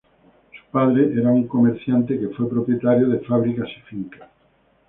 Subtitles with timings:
[0.51, 4.29] Su padre era un comerciante que fue propietario de fábricas y fincas.